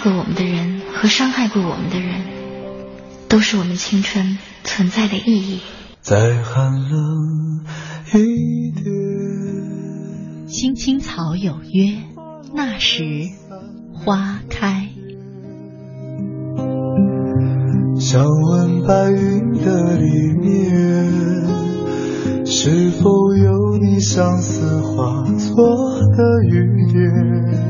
[0.00, 2.22] 爱过我们的人和伤害过我们的人，
[3.28, 5.60] 都是我们青春存在的意义。
[6.00, 7.66] 再寒冷
[8.14, 8.86] 一点。
[10.46, 11.98] 青青草有约，
[12.54, 13.02] 那时
[13.92, 14.88] 花开。
[17.98, 21.12] 想问白云的里面，
[22.46, 27.69] 是否有你相思化作的雨点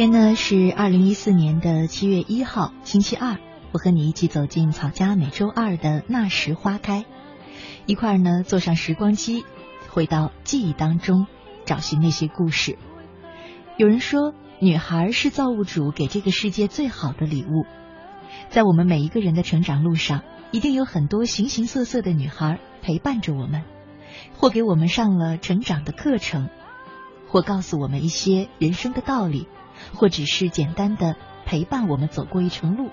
[0.00, 3.36] 今天呢是二零一四年的七月一号，星期二，
[3.70, 7.04] 我和你一起走进草家每周二的那时花开，
[7.84, 9.44] 一块儿呢坐上时光机，
[9.90, 11.26] 回到记忆当中，
[11.66, 12.78] 找寻那些故事。
[13.76, 17.66] 有人说，女孩是造物主给这个世界最好的礼物，
[18.48, 23.64] 在我们每一个人的成长路上，一定有很多形形色色的女孩陪伴着我们，
[24.38, 26.48] 或给我们上了成长的课程，
[27.28, 29.46] 或告诉我们一些人生的道理。
[29.94, 32.90] 或只是简单的陪伴我们走过一程路。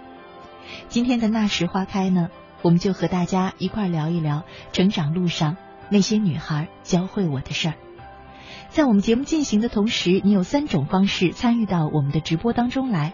[0.90, 2.30] 今天的那时花开呢，
[2.62, 4.44] 我们就和大家一块聊一聊
[4.74, 5.58] 成长路上
[5.90, 7.74] 那些女孩教会我的事儿。
[8.70, 13.14] 在我们节目进行的同时，你有三种方式参与到我们的直播当中来。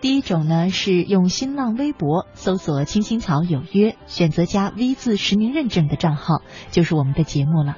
[0.00, 7.76] 第一种呢是用新浪微博搜索“青青草有约”，选择加 V 字实名认证的账号，就是我们的节目了。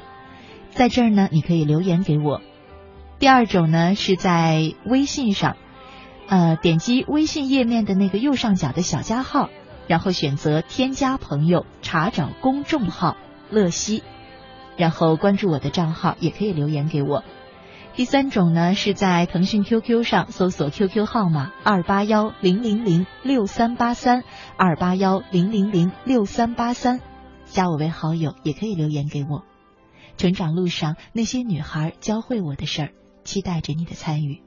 [0.68, 2.42] 在这儿呢，你可以留言给我。
[3.20, 5.58] 第二种呢，是在微信上，
[6.26, 9.50] 呃，点击微信页面的那个右上角的小加号，
[9.86, 13.18] 然后选择添加朋友，查找公众号
[13.50, 14.02] 乐西，
[14.78, 17.22] 然后关注我的账号，也可以留言给我。
[17.94, 24.24] 第三种呢，是在腾讯 QQ 上搜索 QQ 号码二八幺零零零六三八三
[24.56, 27.00] 二八幺零零零六三八三，
[27.44, 29.44] 加我为好友，也可以留言给我。
[30.16, 32.92] 成长路上那些女孩教会我的事儿。
[33.24, 34.42] 期待着你的参与。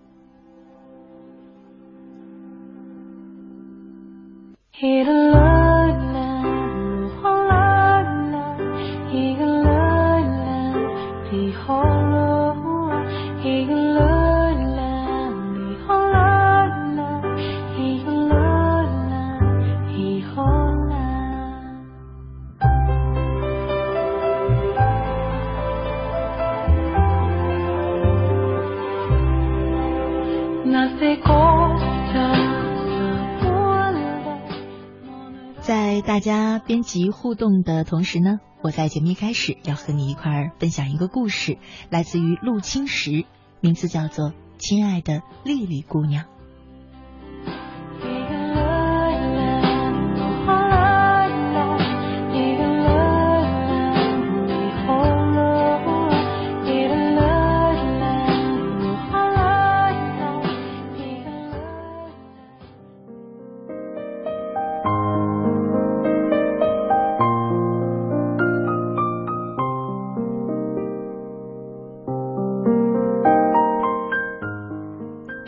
[35.61, 41.57] 在大家编辑互动的同时呢，我在节目一开始要和你一块儿分享一个故事，
[41.89, 43.25] 来自于陆青石，
[43.61, 46.25] 名字叫做《亲爱的丽丽姑娘。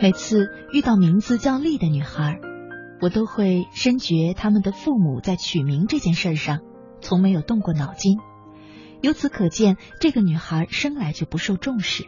[0.06, 2.38] 每次遇到名字叫丽的女孩，
[3.00, 6.60] 我都会深觉他们的父母在取名这件事上
[7.00, 8.16] 从没有动过脑筋。
[9.02, 12.04] 由此可见，这个女孩生来就不受重视，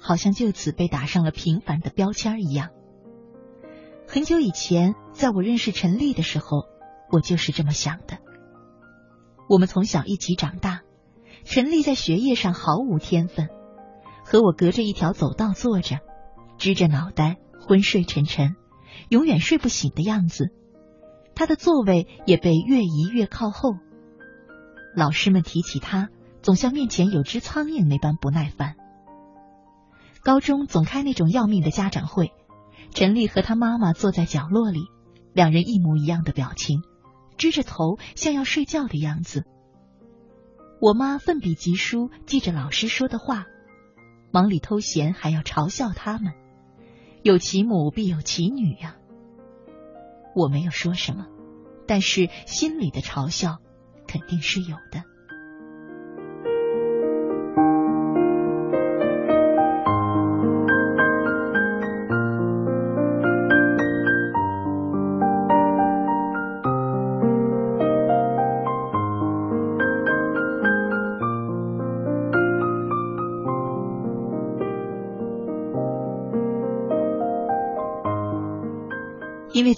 [0.00, 2.70] 好像就此被打上了平凡的标签一样。
[4.08, 6.64] 很久以前，在我认识陈丽的时候，
[7.08, 8.18] 我就是这么想的。
[9.48, 10.80] 我们从小一起长大，
[11.44, 13.48] 陈丽在学业上毫无天分，
[14.24, 16.00] 和我隔着一条走道坐着。
[16.58, 18.56] 支着脑袋，昏睡沉沉，
[19.08, 20.52] 永远睡不醒的样子。
[21.34, 23.76] 他的座位也被越移越靠后。
[24.94, 26.08] 老师们提起他，
[26.42, 28.74] 总像面前有只苍蝇那般不耐烦。
[30.24, 32.32] 高中总开那种要命的家长会，
[32.92, 34.80] 陈丽和他妈妈坐在角落里，
[35.32, 36.82] 两人一模一样的表情，
[37.36, 39.44] 支着头像要睡觉的样子。
[40.80, 43.46] 我妈奋笔疾书，记着老师说的话，
[44.32, 46.32] 忙里偷闲，还要嘲笑他们。
[47.22, 48.96] 有其母必有其女呀！
[50.34, 51.26] 我没有说什么，
[51.86, 53.58] 但是心里的嘲笑
[54.06, 55.04] 肯定是有的。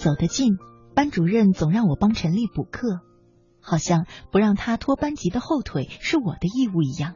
[0.01, 0.57] 走得近，
[0.95, 3.01] 班主任总让我帮陈丽补课，
[3.61, 7.13] 好像不让他拖班级的后腿是我的义务一样。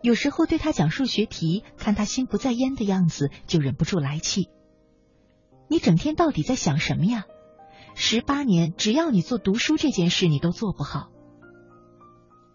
[0.00, 4.48] 有时候对他讲数学题，看他心不在焉的样子，就忍不住来气。
[5.68, 7.26] 你整天到底在想什么呀？
[7.94, 11.10] 十八年，只要你做读书这件事，你都做不好。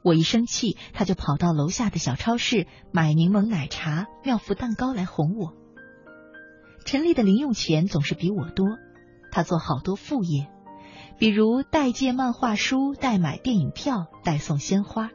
[0.02, 5.54] 我一生气，他就跑到楼下的小超市买柠檬奶茶、妙福蛋糕来哄我。
[6.86, 8.66] 陈丽的零用钱总是比我多。
[9.32, 10.48] 他做好多副业，
[11.18, 15.10] 比如代借漫画书、代买电影票、代送鲜花。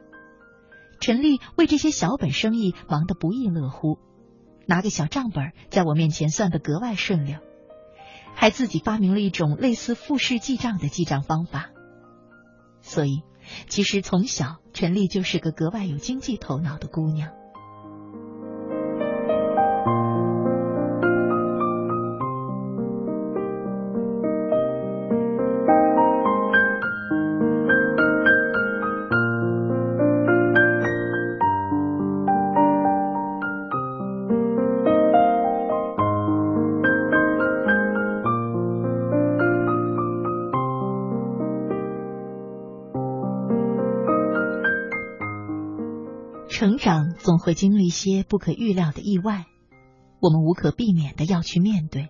[0.99, 3.99] 陈丽为这些小本生意忙得不亦乐乎，
[4.65, 7.37] 拿个小账本在我面前算得格外顺溜，
[8.33, 11.69] 还自己发明了一种类似复式记账的记账方法。
[12.81, 13.21] 所以，
[13.67, 17.31] 其实从小陈丽就是个格外有经济头脑的姑娘。
[46.57, 49.45] 成长总会经历一些不可预料的意外，
[50.19, 52.09] 我们无可避免的要去面对。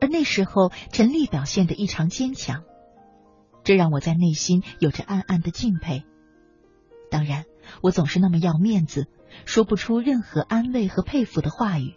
[0.00, 2.64] 而那时候，陈丽表现的异常坚强，
[3.62, 6.02] 这让我在内心有着暗暗的敬佩。
[7.12, 7.44] 当然，
[7.80, 9.06] 我总是那么要面子，
[9.44, 11.94] 说不出任何安慰和佩服的话语。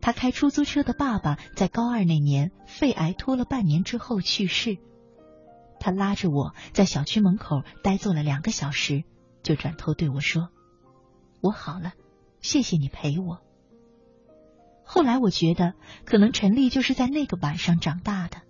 [0.00, 4.78] 他开出租车的爸爸在高二那年肺癌拖了半年之后去世，
[5.80, 9.02] 他拉着我在小区门口呆坐了两个小时。
[9.46, 10.48] 就转头对我说
[11.40, 11.92] ：“我好了，
[12.40, 13.38] 谢谢你陪我。”
[14.82, 15.74] 后来我觉得，
[16.04, 18.42] 可能陈丽就是在那个晚上长大的。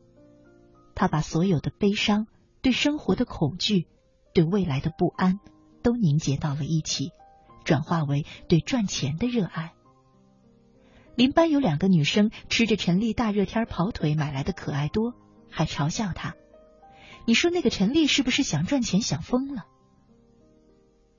[0.94, 2.26] 他把所有的悲伤、
[2.62, 3.86] 对生活的恐惧、
[4.32, 5.38] 对未来的不安，
[5.82, 7.10] 都凝结到了一起，
[7.62, 9.74] 转化为对赚钱的热爱。
[11.14, 15.12] 邻班有两个女生吃着陈丽大热天跑腿买来的可爱多，
[15.50, 16.36] 还嘲笑他
[17.28, 19.64] ：“你说那个陈丽是不是想赚钱想疯了？”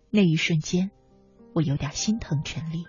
[0.10, 0.90] 那一瞬间，
[1.54, 2.86] 我有点心疼陈丽。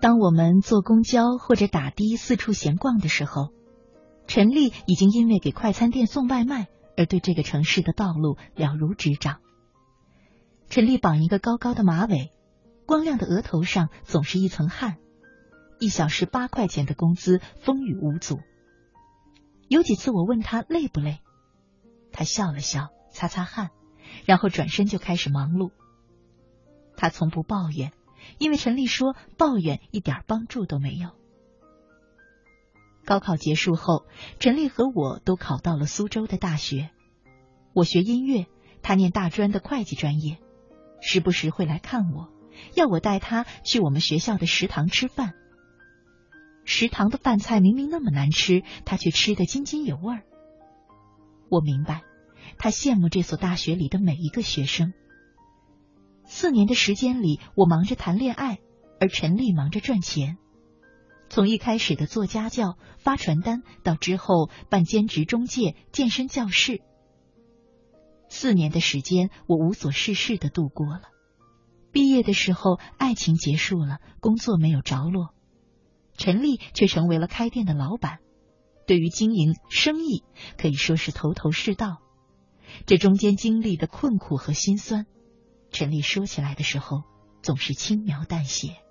[0.00, 3.50] 当我们坐公交或者打的四处闲逛的时候。
[4.32, 9.40] 陈丽已经因为给快餐店送外卖而对这个城市的道路了如指掌。
[10.70, 12.32] 陈丽绑一个高高的马尾，
[12.86, 14.96] 光亮的额头上总是一层汗，
[15.78, 18.40] 一小时八块钱的工资风雨无阻。
[19.68, 21.18] 有几次我问他累不累，
[22.10, 23.68] 他笑了笑，擦擦汗，
[24.24, 25.72] 然后转身就开始忙碌。
[26.96, 27.92] 他从不抱怨，
[28.38, 31.10] 因为陈丽说抱怨一点帮助都没有。
[33.04, 34.06] 高考结束后，
[34.38, 36.90] 陈丽和我都考到了苏州的大学。
[37.74, 38.46] 我学音乐，
[38.82, 40.38] 他念大专的会计专业，
[41.00, 42.28] 时不时会来看我，
[42.74, 45.34] 要我带他去我们学校的食堂吃饭。
[46.64, 50.20] 食堂的饭菜明明那么难吃，他却吃得津津有味。
[51.48, 52.02] 我明白，
[52.56, 54.92] 他羡慕这所大学里的每一个学生。
[56.24, 58.60] 四年的时间里，我忙着谈恋爱，
[59.00, 60.38] 而陈丽忙着赚钱。
[61.32, 66.82] 从一开始的做家教、发传单，到之后办兼职中介、健身教室，
[68.28, 71.04] 四年的时间，我无所事事的度过了。
[71.90, 75.30] 毕业的时候，爱情结束了，工作没有着落，
[76.18, 78.18] 陈丽却成为了开店的老板。
[78.86, 80.24] 对于经营生意，
[80.58, 82.02] 可以说是头头是道。
[82.84, 85.06] 这中间经历的困苦和心酸，
[85.70, 87.04] 陈丽说起来的时候，
[87.42, 88.81] 总是轻描淡写。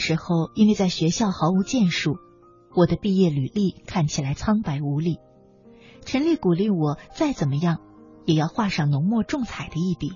[0.00, 2.16] 时候，因为在学校毫无建树，
[2.74, 5.20] 我的毕业履历看起来苍白无力。
[6.04, 7.78] 陈丽鼓励我，再怎么样
[8.24, 10.12] 也要画上浓墨重彩的一笔。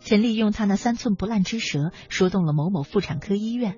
[0.00, 3.76] 陈丽用他那三寸不烂之舌说动了某某妇产科医院，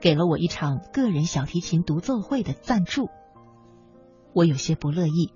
[0.00, 3.10] 给了我一场个人小提琴独奏会的赞助。
[4.32, 5.34] 我有些不乐意，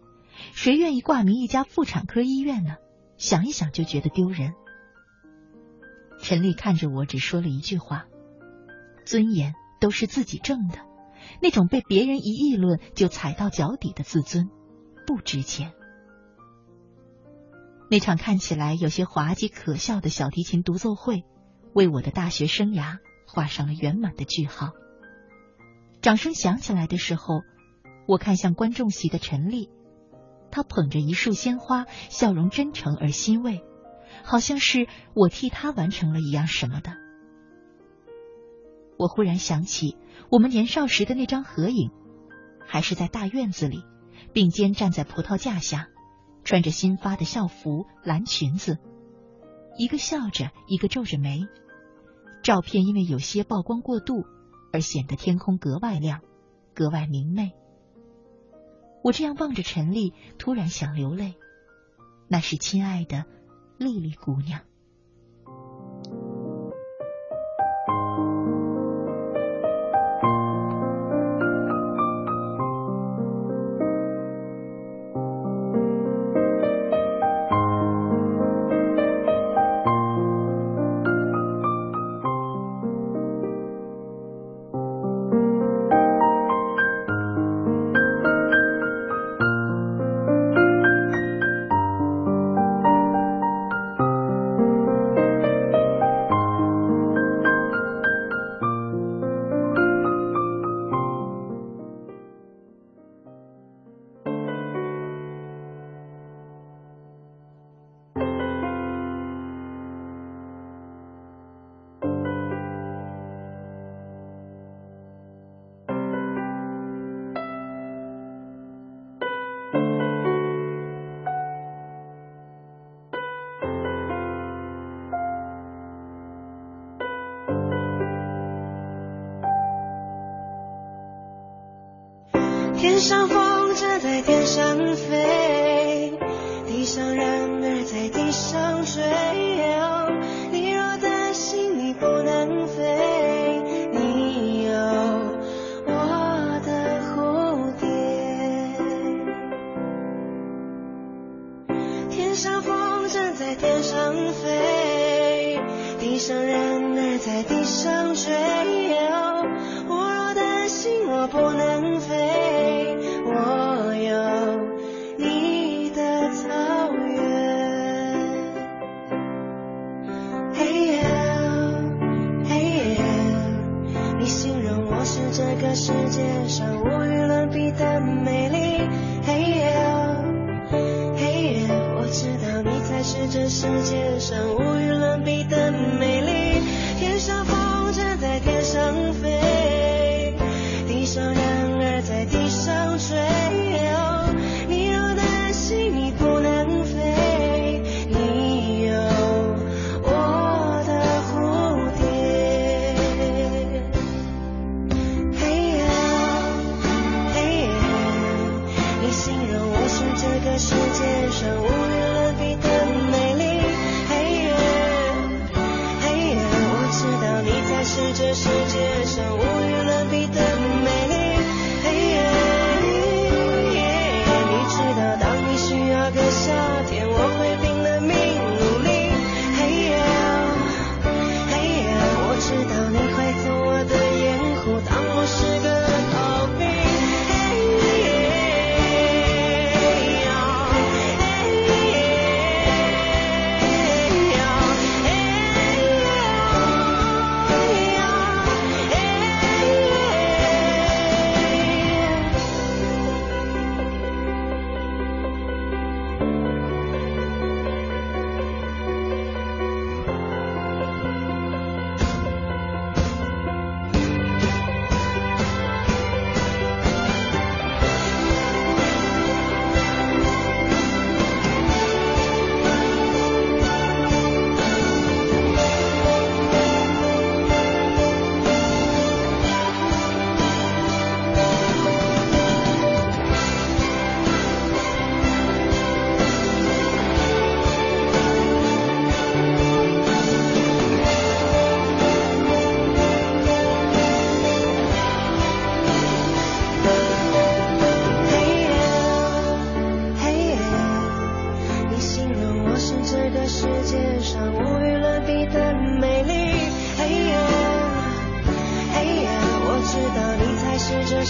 [0.55, 2.77] 谁愿意挂名一家妇产科医院呢？
[3.19, 4.55] 想一想就觉得丢人。
[6.21, 8.07] 陈丽看着我，只说了一句话。
[9.05, 10.79] 尊严都是自己挣的，
[11.41, 14.49] 那种被别人一议论就踩到脚底的自尊，
[15.07, 15.73] 不值钱。
[17.91, 21.25] 那场看起来有些滑稽可笑的小提琴独奏会，
[21.75, 24.71] 为我的大学生涯画上了圆满的句号。
[26.01, 27.43] 掌声响起来的时候，
[28.07, 29.69] 我看向观众席的陈丽，
[30.51, 33.63] 她捧着一束鲜花，笑容真诚而欣慰，
[34.25, 37.02] 好像是我替她完成了一样什么的。
[39.03, 39.97] 我忽然想起
[40.31, 41.91] 我们年少时的那张合影，
[42.65, 43.83] 还是在大院子里，
[44.33, 45.89] 并肩站在葡萄架下，
[46.45, 48.79] 穿着新发的校服蓝裙子，
[49.77, 51.49] 一个笑着，一个皱着眉。
[52.45, 54.25] 照片因为有些曝光过度，
[54.73, 56.21] 而显得天空格外亮，
[56.73, 57.51] 格外明媚。
[59.03, 61.35] 我这样望着陈丽，突然想流泪。
[62.29, 63.25] 那是亲爱的
[63.79, 64.61] 丽丽姑娘。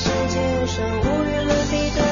[0.04, 2.11] 世界上无与伦比的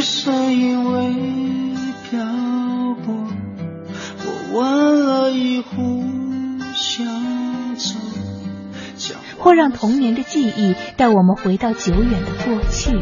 [0.00, 1.14] 是因为
[2.08, 2.18] 漂
[3.04, 3.14] 泊，
[4.24, 6.02] 我问了一壶
[6.74, 7.76] 香
[8.96, 12.98] 酒，或让童年的记忆带我们回到久远的过去。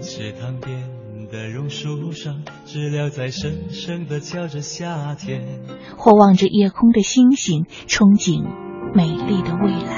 [0.00, 0.82] 池塘边
[1.30, 5.42] 的榕树上，知了在深深的叫着夏天。
[5.96, 8.44] 或望着夜空的星星，憧憬
[8.94, 9.97] 美丽的未来。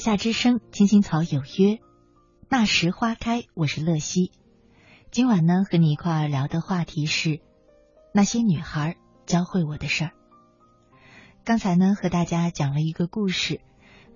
[0.00, 1.78] 夏之声，青青草有约，
[2.48, 3.42] 那时花开。
[3.52, 4.32] 我是乐西。
[5.10, 7.42] 今晚呢，和你一块儿聊的话题是
[8.14, 10.12] 那些女孩教会我的事儿。
[11.44, 13.60] 刚才呢，和大家讲了一个故事。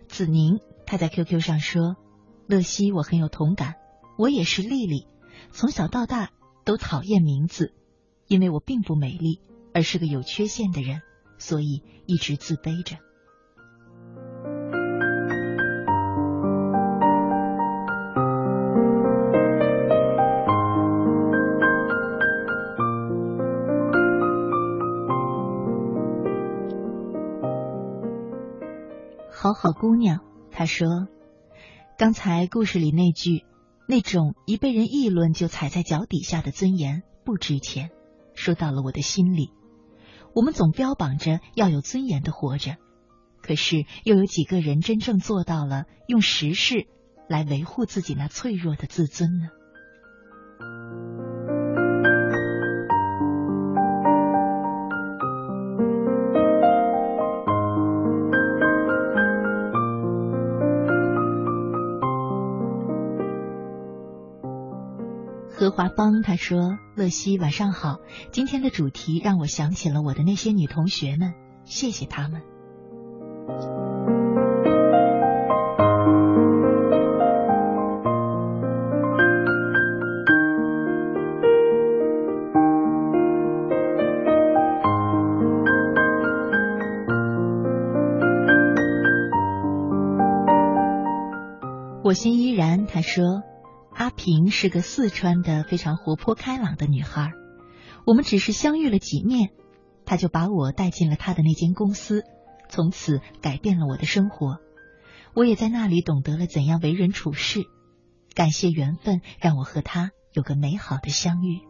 [0.08, 1.96] 子宁他在 QQ 上说
[2.48, 3.74] ：“乐西，我很有同感，
[4.16, 5.06] 我也是丽丽，
[5.52, 6.30] 从小到大
[6.64, 7.74] 都讨厌名字，
[8.26, 9.42] 因为我并不美丽，
[9.74, 11.02] 而是个有缺陷的人，
[11.36, 12.96] 所以一直自卑着。”
[29.54, 31.08] 好姑娘，她说
[31.96, 33.44] ：“刚才故事里那句，
[33.88, 37.90] 那种一被人议论就踩在脚底下的尊严不值钱，
[38.34, 39.50] 说到了我的心里。
[40.34, 42.76] 我们总标榜着要有尊严的活着，
[43.42, 46.86] 可是又有几个人真正做到了用实事
[47.28, 49.48] 来维护自己那脆弱的自尊呢？”
[65.76, 67.98] 华邦他说：“乐西，晚上好。
[68.30, 71.34] 今天的主题让我想起了我的那些女同学们，
[71.64, 72.42] 谢谢她们。”
[92.04, 93.42] 我心依然他说。
[94.24, 97.32] 婷是个四川的非常活泼开朗的女孩，
[98.06, 99.50] 我们只是相遇了几面，
[100.06, 102.24] 她就把我带进了她的那间公司，
[102.70, 104.60] 从此改变了我的生活。
[105.34, 107.64] 我也在那里懂得了怎样为人处事。
[108.34, 111.60] 感谢缘分，让我和她有个美好的相遇。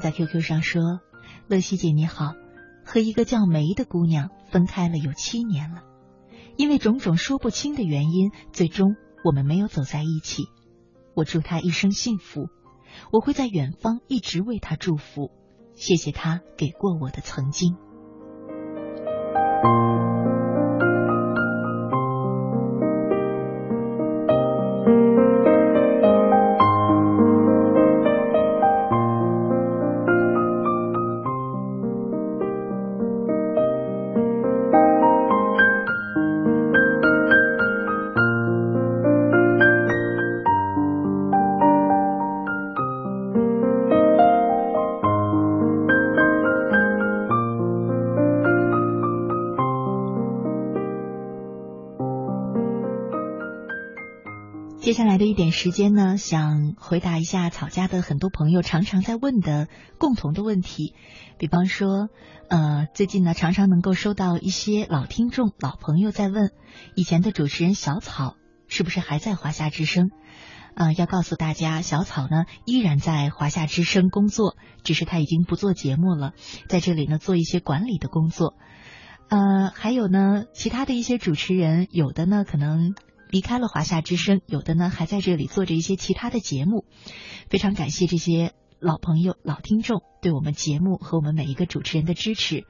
[0.00, 1.00] 在 QQ 上说
[1.46, 2.34] ：“乐西姐你好，
[2.84, 5.82] 和一个叫梅的姑娘分开了有七年了，
[6.56, 10.44] 因为种种说不清的原因，最终我们没有走在一起。
[11.14, 12.48] 我祝她一生幸福，
[13.12, 15.30] 我会在远方一直为她祝福。
[15.74, 17.76] 谢谢她给过我的曾经。”
[54.90, 60.96] 接下来的一点时间呢，想回答一下草家的很多朋友常常在问的共同的问题，
[61.38, 62.08] 比方说，
[62.48, 66.50] 呃，最近呢常常能够收到一些老听众、老朋友在问，
[66.96, 68.34] 以前的主持人小草
[68.66, 70.10] 是不是还在华夏之声？
[70.74, 76.32] 啊，要告诉大家，小草呢依然在华夏之声工作，只是他已经不做节目了，
[76.68, 78.56] 在这里呢做一些管理的工作。
[79.28, 82.96] 呃，还有呢，其他的一些主持人，有的呢可能。
[83.30, 86.84] 离开了华夏之声，有的呢还在这里做着一些其他的节目。
[87.48, 92.64] 非常感谢这些老朋友、老听众对我们节目和我们每一个主持人的支持。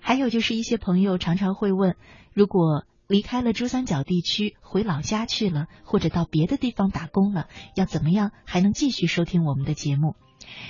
[0.00, 1.96] 还有就是一些朋友常常会问，
[2.32, 10.16] 如果离开了珠三角地区回老家去了，或者到别的地方打工了，要怎么样还能继续收听我们的节目？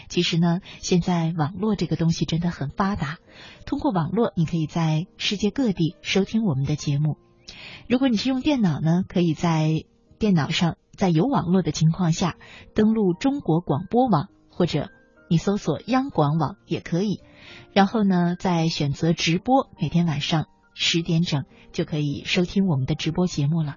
[0.09, 3.19] 其实呢，现在网络这个东西真的很发达，
[3.67, 7.17] 通过网络，你可以在世界各地收听我们的节目。
[7.89, 9.85] 如果你是用电脑呢，可以在
[10.19, 12.37] 电脑上，在有网络的情况下
[12.75, 14.91] 登录中国广播网，或者
[15.29, 17.21] 你搜索央广网也可以。
[17.73, 23.77] 然后呢，再选择直播，每天晚上十点整就可以收听我们的直播节目了。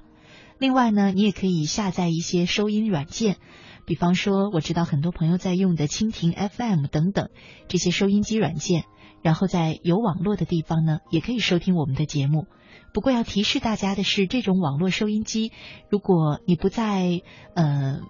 [0.60, 3.38] 另外呢，你也可以下载一些收音软件，
[3.86, 7.30] 比方说我知道很多朋友在用的蜻蜓 FM 等等
[7.68, 8.86] 这些收音机软件，
[9.22, 12.48] 然后在有网络的地方呢，也可以收听我们的节目。
[12.94, 15.52] 不过要提示大家的是，这种网络收音机，
[15.90, 17.22] 如果你不在
[17.56, 18.02] 呃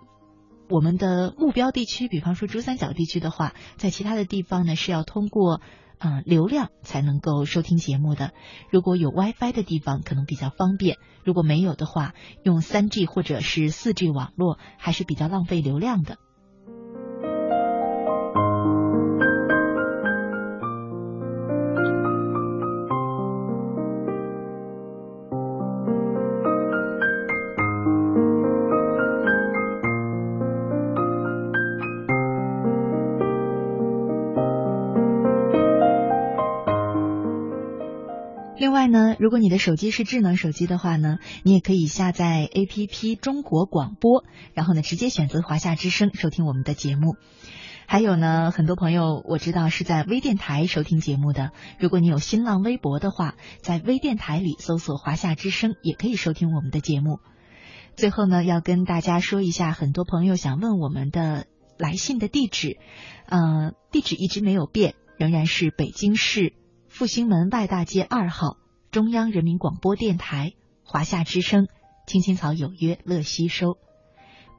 [0.70, 5.62] 我们的目标地区，比方说珠三角地区的话，在其他的地方呢是要通过
[6.00, 8.34] 啊、流量才能够收听节目的。
[8.70, 16.18] 如果有 WiFi 的地方，可能比较方便；如果没有的话，用 3G 或者是 4G 网络还是比较浪费流量的。
[39.24, 47.16] 如果你的手机是智能手机的话呢，你也可以下载 APP 中国广播，然后呢直接选择华夏之声收听我们的节目。
[47.88, 51.52] 还有呢，很多朋友我知道是在微电台收听节目的。
[51.80, 57.20] 如果你有新浪微博的话，在微电台里搜索“华夏之声”也可以收听我们的节目。
[57.96, 61.46] 最后呢，要跟大家说一下，很多朋友想问我们的
[61.78, 62.78] 来信的地址，
[63.28, 66.52] 呃，地址一直没有变，仍然是北京市
[66.90, 68.58] 复兴门外大街二号
[68.94, 70.54] 中央人民广播电台
[70.84, 71.68] 华夏之声，
[72.06, 73.80] 青青草有约，乐西收。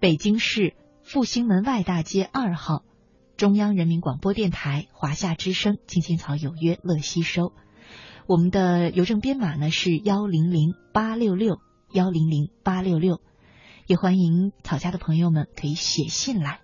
[0.00, 2.82] 北京市复兴门外大街二号
[3.36, 7.52] 中央人民广播电台华夏之声，青青草有约，乐西收。
[8.26, 11.60] 我们的邮政编码呢是幺零零八六六
[11.92, 13.20] 幺零零八六六，
[13.86, 16.63] 也欢迎草家的朋友们可以写信来。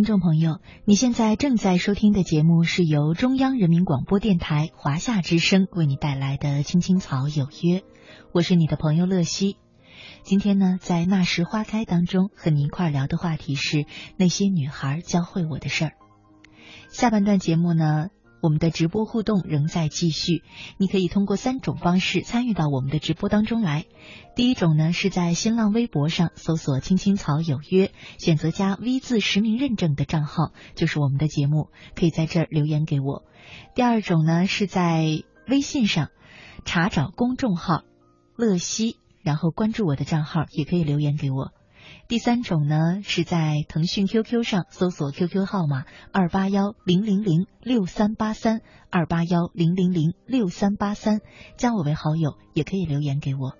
[0.00, 7.80] 听众朋友，你现在正在收听的节目是由中央人民广播电台华夏之声为你带来的《青青草有约》，
[8.32, 9.58] 我是你的朋友乐西。
[10.22, 13.84] 今天呢，在那时花开当中和你一块聊的话题是
[14.16, 15.92] 那些女孩教会我的事儿。
[16.88, 18.08] 下半段节目呢。
[18.40, 20.42] 我们的直播互动仍在继续，
[20.78, 23.84] 你可以通过三种方式参与到我们的直播当中来。
[24.34, 33.24] 第一种呢，是在新浪微博上搜索“青青草有约”，选择加 V 字实名认证的账号，就是我们的节目，可以在这儿留言给我。
[33.74, 36.08] 第二种呢，是在微信上
[36.64, 37.82] 查找公众号
[38.36, 41.52] “乐西”，然后关注我的账号，也可以留言给我。
[42.10, 51.20] 第三种呢，是在腾讯 QQ 上搜索 QQ 号码二八幺零零零六三八三二八幺零零零六三八三，
[51.56, 53.54] 加我为好友，也可以留言给我。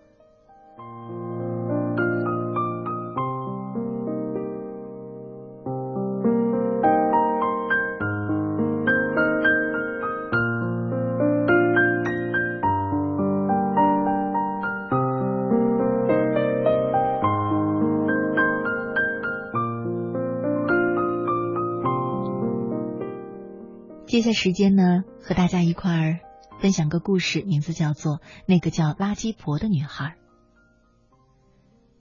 [24.21, 26.19] 接下时间呢，和大家一块儿
[26.61, 30.05] 分享个故事，名字叫做《那个叫垃圾婆的女孩》。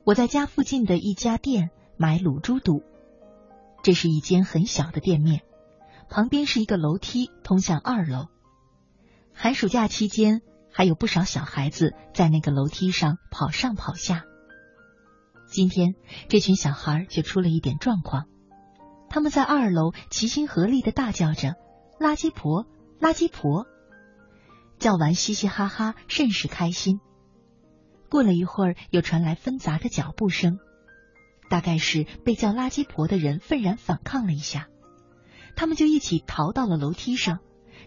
[0.03, 2.83] 我在家附近的一家店买卤猪肚，
[3.83, 5.43] 这是一间很小的店面，
[6.09, 8.25] 旁边是一个楼梯通向二楼。
[9.33, 10.41] 寒暑假期间，
[10.73, 14.25] 还有不少小孩子在那个楼梯上跑上跑下。
[15.49, 15.95] 今天
[16.27, 18.25] 这群小孩就出了一点状况，
[19.09, 21.55] 他们在二楼齐心合力的大叫着。
[21.99, 22.65] 垃圾婆，
[23.01, 23.67] 垃圾婆，
[24.77, 27.01] 叫完嘻嘻哈哈，甚是开心。
[28.09, 30.59] 过了一会儿，又传来纷杂的脚步声，
[31.49, 34.67] 大概是被叫垃圾婆的人愤然反抗了一下，
[35.57, 37.39] 他们就一起逃到了楼梯上，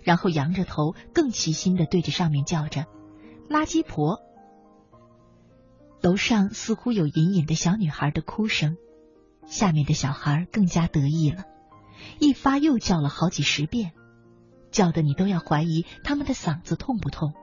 [0.02, 2.84] 然后仰着头，更齐心的对着上面叫着
[3.48, 4.20] “垃圾婆”。
[6.02, 8.76] 楼上似乎有隐隐的小女孩的哭声，
[9.46, 11.44] 下面的小孩更加得意了，
[12.20, 13.92] 一发又叫了好几十遍。
[14.72, 17.34] 叫的你都要怀疑他们的嗓子痛不痛。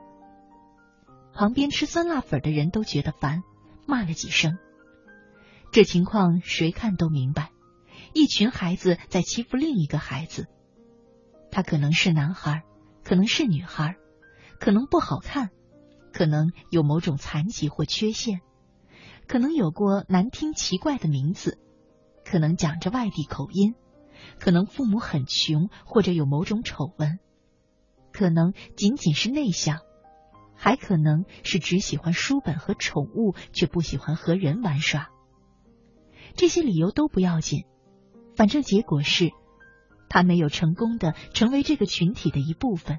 [1.32, 3.42] 旁边吃酸辣粉的人都觉得烦，
[3.86, 4.58] 骂了几声。
[5.72, 7.52] 这情况谁看都明白，
[8.12, 10.48] 一群孩子在欺负另一个孩子。
[11.52, 12.64] 他可能是男孩，
[13.04, 13.96] 可能是女孩，
[14.58, 15.50] 可能不好看，
[16.12, 18.40] 可能有某种残疾或缺陷，
[19.28, 21.58] 可能有过难听奇怪的名字，
[22.24, 23.74] 可能讲着外地口音。
[24.38, 27.18] 可能父母很穷，或者有某种丑闻；
[28.12, 29.80] 可能仅仅是内向，
[30.54, 35.08] 还可能是只喜欢书本和宠物，却不喜欢和人玩耍。
[36.34, 37.64] 这些理由都不要紧，
[38.36, 39.30] 反正结果是，
[40.08, 42.98] 他没有成功的成为这个群体的一部分，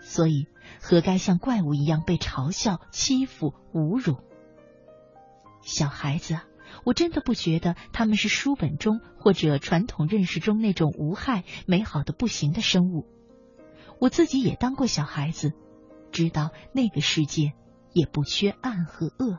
[0.00, 0.46] 所以
[0.80, 4.16] 何该像怪物一样被嘲笑、欺负、侮辱？
[5.62, 6.38] 小孩子。
[6.84, 13.06] 我真的不觉得他们是书本中或者传统认识中那种无害、美好的不行的生物。
[14.00, 15.52] 我自己也当过小孩子，
[16.10, 17.52] 知道那个世界
[17.92, 19.38] 也不缺暗和恶。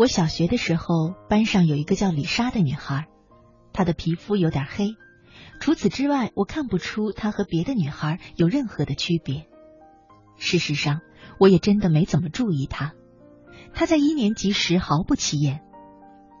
[0.00, 3.06] 我小学的时候，班上有一个叫李莎的女孩，
[3.74, 4.94] 她的皮肤有点黑，
[5.60, 9.46] 除此之外，我看不出她和别的女孩有任何的区别。
[10.38, 11.02] 事实上，
[11.38, 12.94] 我也真的没怎么注意她。
[13.74, 15.60] 她在一年级时毫不起眼，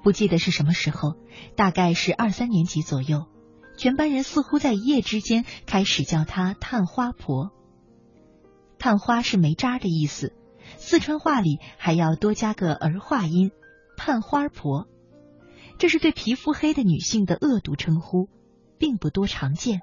[0.02, 1.16] 不记得是什么时候，
[1.54, 3.26] 大概是二三年级左右，
[3.76, 7.50] 全班人似乎在一夜之间开始叫她“探花婆”。
[8.80, 10.32] 探花是没渣的意思。
[10.76, 13.50] 四川话里还要多加个儿化音，
[13.96, 14.88] 探花婆，
[15.78, 18.28] 这是对皮肤黑的女性的恶毒称呼，
[18.78, 19.80] 并不多常见，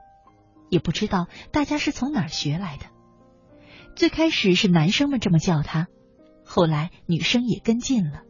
[0.69, 2.85] 也不知道大家是从哪儿学来的。
[3.95, 5.87] 最开始是男生们这么叫她，
[6.45, 8.21] 后来女生也跟进了，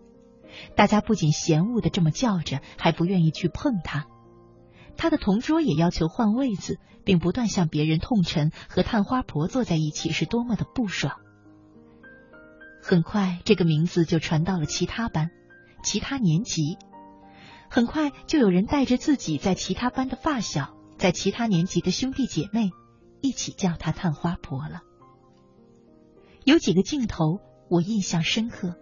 [0.75, 4.07] 大家不仅嫌恶的这么叫着，还不愿意去碰她。
[4.95, 11.19] 她的同桌也要求换位子，并不断向别人痛陈和探花婆坐在一起是多么的不爽。
[12.87, 15.29] 很快，这个名字就传到了其他班、
[15.83, 16.77] 其他年级。
[17.69, 22.69] 很快，就有人带着自己在其他班的发小，在其他年级的兄弟姐妹，
[23.19, 24.83] 一起叫她“探花婆”了。
[26.45, 28.75] 有几个镜头我印象深刻。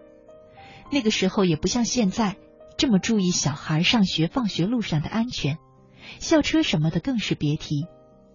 [0.92, 2.38] 那个时候也不像现在
[2.78, 5.58] 这么注意小孩上学放学路上的安全，
[6.20, 7.88] 校车什么的更是别提。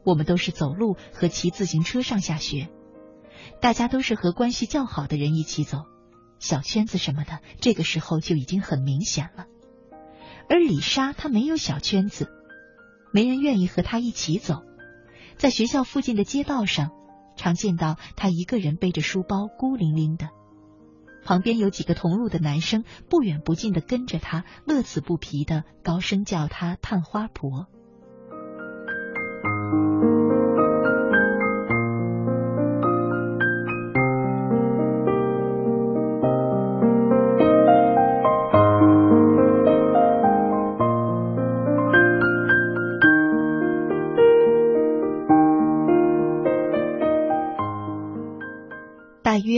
[0.04, 2.70] 我们都是走路和骑自行车上下学。
[3.61, 5.84] 大家都是和关系较好的人一起走，
[6.38, 9.46] 小圈子什么的，这个时候就已经很明显了。
[10.48, 12.28] 而李莎她没有小圈子，
[13.12, 14.62] 没人愿意和她一起走。
[15.36, 16.90] 在学校附近的街道上，
[17.36, 20.28] 常见到她一个人背着书包，孤零零的。
[21.22, 27.66] 旁边有几个同路的男生，不远不近的跟着她，乐此不疲的高声叫她“探花婆”。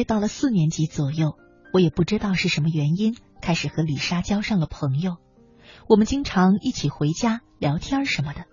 [0.05, 1.37] 到了四年级左右，
[1.73, 5.17] 我也不知道是什么原因，开始和李莎交上了朋友。
[5.89, 8.45] 我们经常一起回家聊天什么的。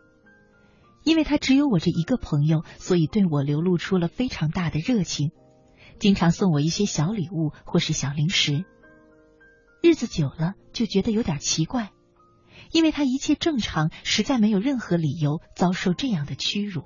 [1.04, 5.32] 因为她只有我这一个朋友，所以对我流露出了非常大的热情，
[6.00, 8.66] 经常送我一些小礼物或是小零食。
[9.82, 11.91] 日子久了，就觉得有点奇怪，
[12.72, 16.84] 因为他一切正常，实在没有任何理由遭受这样的屈辱。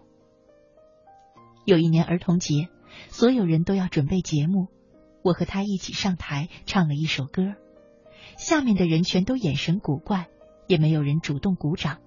[1.66, 2.70] 有一年儿童节。
[3.10, 4.68] 所有人都要准备节目，
[5.24, 7.56] 我和他一起上台唱了一首歌，
[8.38, 10.28] 下面的人全都眼神古怪，
[10.68, 12.00] 也没有人主动鼓掌。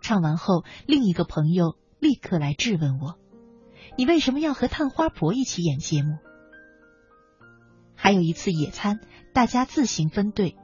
[0.00, 3.18] 唱完后，另一个朋友立刻来质问我
[3.98, 6.18] ：“你为什么要和探花婆一起演节目？”
[7.94, 8.98] 还有一次野餐，
[9.34, 10.56] 大家自行分队，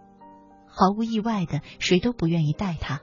[0.66, 3.02] 毫无意外的，谁都不愿意带他。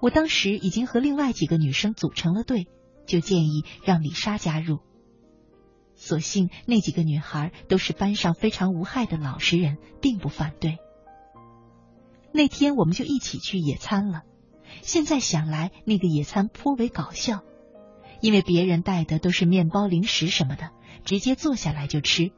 [0.00, 2.66] 我当时已经和另外几个女生组成了队，
[3.06, 4.80] 就建议让李莎加入。
[5.96, 10.78] 所幸那几个女孩都是班上非常无害的老实人，并不反对。
[12.32, 14.22] 那天我们就一起去野餐了。
[14.82, 17.42] 现在想来，那个野餐颇为搞笑，
[18.20, 20.70] 因为别人带的都是面包、零食什么的，
[21.04, 22.32] 直接坐下来就吃。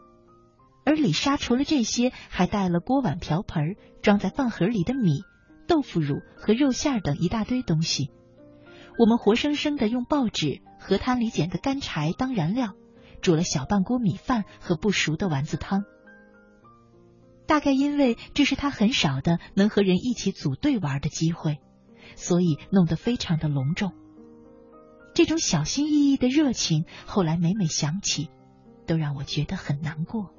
[0.84, 5.22] 而李莎除了这些，还带了锅碗瓢盆，装在饭盒里的米、
[5.66, 8.10] 豆腐乳和肉馅等一大堆东西。
[8.98, 12.74] 我们活生生的用报纸、河滩里捡的干柴当燃料。
[13.20, 15.84] 煮了小半锅米饭和不熟的丸子汤，
[17.46, 21.58] 大概因为这是他很少的能和人一起组队玩的机会，
[22.14, 23.92] 所以弄得非常的隆重。
[25.14, 28.28] 这种小心翼翼的热情，后来每每想起，
[28.86, 30.35] 都让我觉得很难过。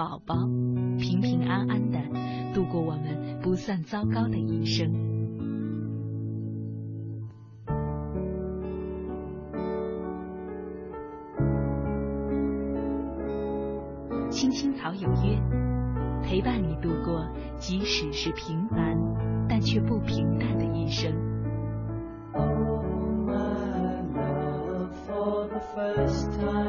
[0.00, 0.34] 宝宝，
[0.98, 1.98] 平平安安的
[2.54, 4.90] 度过我们不算糟糕的一生。
[14.30, 15.38] 青青草有约，
[16.22, 17.28] 陪伴你度过
[17.58, 18.96] 即使是平凡
[19.50, 21.12] 但却不平淡的一生。
[22.32, 22.48] Oh,
[23.26, 26.59] my love, for the first time.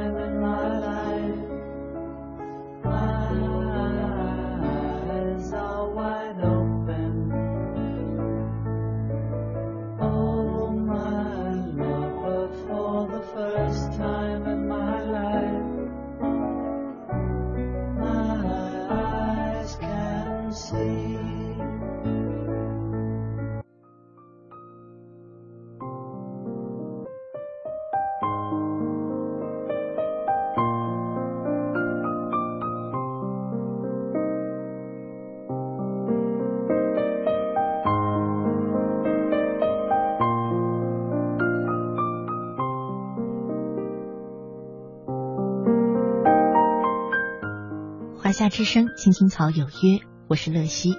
[48.31, 50.95] 华夏之声，青青草有约，我是乐西。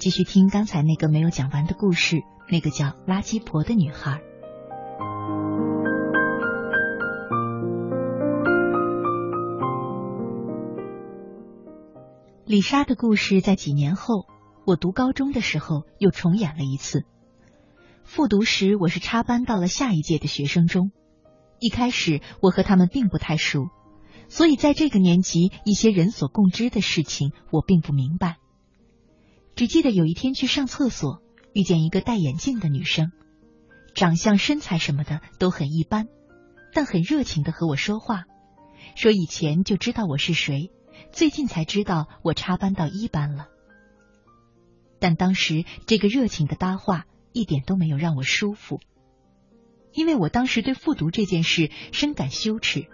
[0.00, 2.16] 继续听刚才那个没有讲完的故事，
[2.50, 4.20] 那个叫垃圾婆的女孩。
[12.44, 14.26] 李莎的故事在几年后，
[14.66, 17.04] 我读高中的时候又重演了一次。
[18.02, 20.90] 复读时，我是插班到了下一届的学生中。
[21.60, 23.68] 一开始，我和他们并不太熟，
[24.28, 28.36] 所以在这个年级，一些人所共知的事情，我并不明白。
[29.54, 31.22] 只记得有一天去上厕所，
[31.52, 33.12] 遇见一个戴眼镜的女生，
[33.94, 36.06] 长相、身材什么的都很一般，
[36.72, 38.24] 但很热情的和我说话，
[38.94, 40.70] 说以前就知道我是谁，
[41.12, 43.46] 最近才知道我插班到一班了。
[44.98, 47.06] 但当时这个热情的搭话。
[47.32, 48.80] 一点都没有让我舒服，
[49.92, 52.88] 因为我当时对复读这件事深感羞耻，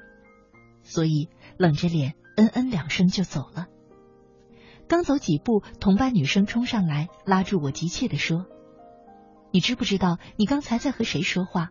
[0.93, 3.69] 所以冷着脸嗯嗯两声就走了。
[4.89, 8.45] 刚走几步，同班女生冲上来拉住我，急切的说
[9.51, 11.71] ：“你知不知道你刚才在和谁说话？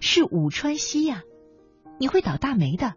[0.00, 1.20] 是武川西呀！
[2.00, 2.94] 你会倒大霉的。”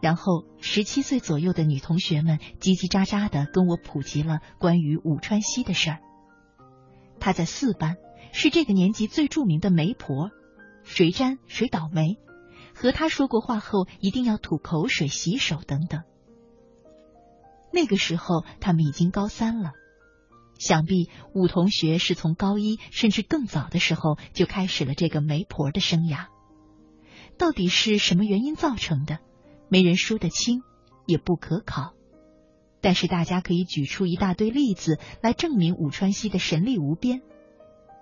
[0.00, 5.98] 然后十七岁左右的女同学们叽叽喳喳的跟我普及了关于武川西的事儿。
[7.18, 7.96] 她在四班，
[8.32, 10.30] 是这个年级最著名的媒婆，
[10.84, 12.16] 谁沾谁倒霉，
[12.80, 16.02] 和他说过话后一定要吐口水、洗手等等。
[17.70, 19.72] 那个时候他们已经高三了，
[20.58, 26.28] 想必武同学是从高一甚至更早的时候就开始了这个媒婆的生涯。
[27.36, 29.18] 到底是什么原因造成的，
[29.68, 30.62] 没人说得清，
[31.04, 31.92] 也不可考。
[32.80, 37.20] 但是大家可以举出一大堆例子来证明武川西的神力无边，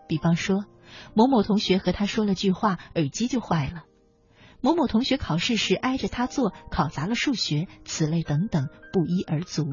[0.06, 0.66] 比方说
[1.14, 3.82] 某某同学和他说了句话，耳机就坏了；
[4.60, 9.64] 某某同学考试时挨着他坐，考砸了数学，此类等等不一而足。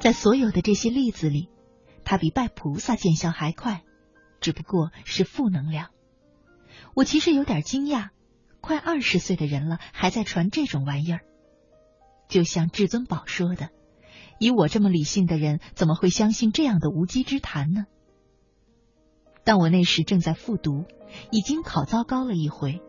[0.00, 1.48] 在所有的这些例子里，
[2.04, 3.82] 他比拜菩萨见效还快，
[4.40, 5.90] 只不过是负能量。
[6.94, 8.08] 我其实有点惊讶。
[8.60, 11.20] 快二十岁的人了，还在传这种玩意儿，
[12.28, 13.70] 就像至尊宝说的
[14.40, 17.84] ：“以我这么理性的人，怎么会相信这样的无稽之谈呢？”
[19.48, 20.84] 但我那时正在复读，
[21.30, 22.82] 已经考糟糕了一回，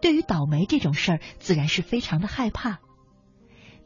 [0.00, 2.78] 对于倒霉这种事儿，自然是非常的害怕。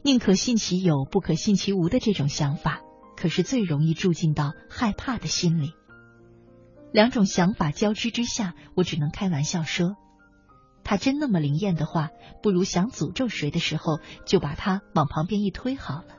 [0.03, 2.79] 宁可信其有，不可信其无的这种想法，
[3.17, 5.73] 可是最容易住进到害怕的心里。
[6.93, 9.97] 两种想法交织之下，我只能开玩笑说。
[10.85, 12.07] 他真那么灵验的话，
[12.41, 16.15] 不如想诅咒谁的时候，就把他往旁边一推好了。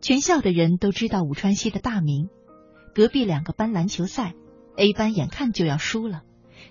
[0.00, 2.30] 全校的人都知道武川西的大名，
[2.96, 4.32] 隔壁两个班篮球赛
[4.78, 6.22] ，A 班眼看就要输了，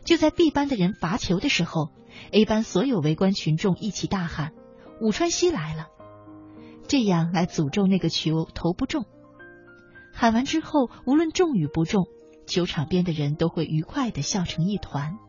[0.06, 1.92] 就在 B 班的人罚球的时候
[2.32, 4.52] ，A 班所有围观群众一起大喊
[5.00, 5.86] ：“武川西来了！”
[6.90, 9.06] 这样来诅咒那个球投不中。
[10.14, 12.08] 喊完之后，无论中与不中，
[12.48, 15.20] 球场边的人都会愉快的笑成一团。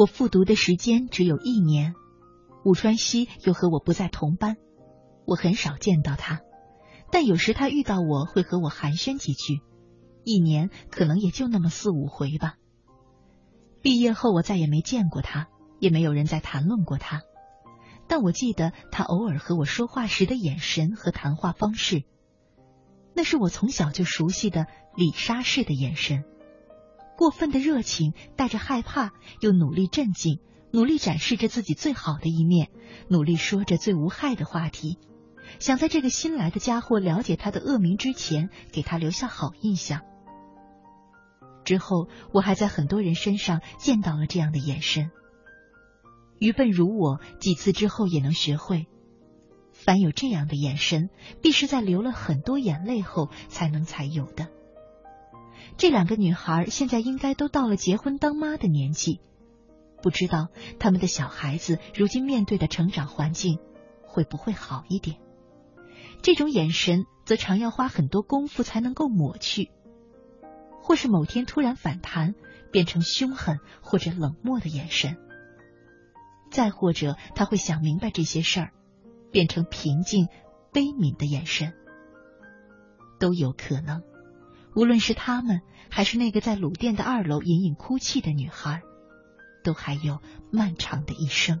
[0.00, 1.92] 我复读的时间只有一年，
[2.64, 4.56] 武川西又和我不在同班，
[5.26, 6.40] 我很少见到他，
[7.12, 9.60] 但有时他遇到我会和我寒暄几句，
[10.24, 12.54] 一年可能也就那么四五回吧。
[13.82, 15.48] 毕业后我再也没见过他，
[15.80, 17.20] 也没有人再谈论过他，
[18.08, 22.04] 但我记得他偶尔和我说话时的眼神和谈话方式，
[23.14, 26.24] 那是我从小就熟悉的李莎式的眼神。
[27.20, 29.12] 过分的热情，带着害怕，
[29.42, 30.40] 又努力镇静，
[30.72, 32.70] 努力展示着自己最好的一面，
[33.10, 34.96] 努力说着最无害的话题，
[35.58, 40.00] 想在这个新来的家伙了解他的恶名之前，给他留下好印象。
[41.62, 45.10] 之后，我还在很多人身上见到了这样的眼神。
[46.38, 48.86] 愚笨如我，几次之后也能学会，
[49.74, 51.10] 凡有这样的眼神，
[51.42, 54.48] 必是在流了很多眼泪后才能才有的。
[55.76, 59.20] 这两个女孩现在应该都到了结婚当妈的年纪，
[60.02, 60.48] 不知道
[60.78, 63.58] 他们的小孩子如今面对的成长环境
[64.02, 65.18] 会不会好一点？
[66.22, 69.70] 这种眼神则常要花很多功夫才能够抹去，
[70.82, 72.34] 或是某天突然反弹，
[72.70, 75.14] 变成凶狠或者冷漠的眼神；
[76.50, 78.72] 再或者他会想明白这些事儿，
[79.30, 80.28] 变成平静
[80.72, 81.72] 悲悯的眼神，
[83.18, 84.02] 都有可能。
[84.74, 88.82] 无论是他们，还是那个在鲁店的二楼隐隐哭泣的女孩，
[89.64, 91.60] 都还有漫长的一生。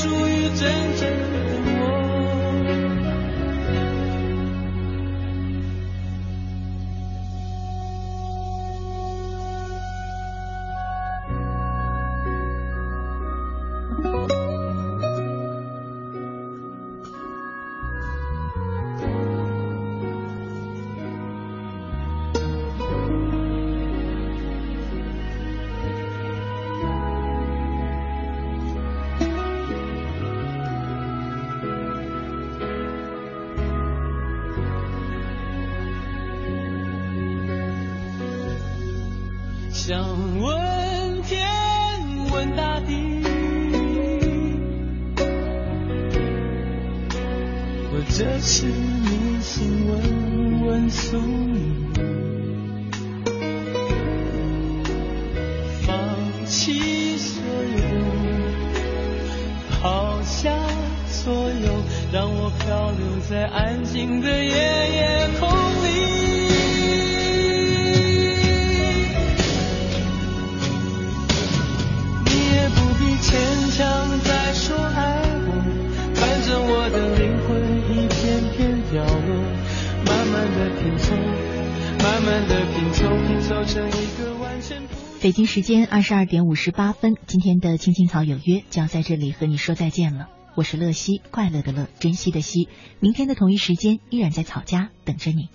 [85.53, 90.29] 时间二十二点五十八分，今天的青青草有约就要在这里和你说再见了。
[90.55, 92.69] 我是乐西，快乐的乐，珍惜的惜。
[93.01, 95.49] 明天的同一时间依然在草家等着你，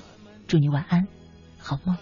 [0.49, 1.07] 祝你晚安，
[1.57, 1.97] 好梦。